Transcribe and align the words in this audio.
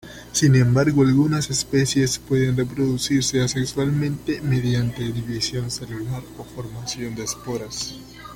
Sin 0.31 0.55
embargo, 0.55 1.03
algunas 1.03 1.51
especies 1.51 2.17
pueden 2.17 2.57
reproducirse 2.57 3.39
asexualmente, 3.43 4.41
mediante 4.41 5.03
división 5.03 5.69
celular 5.69 6.23
o 6.39 6.43
formación 6.43 7.13
de 7.13 7.25
esporas. 7.25 7.99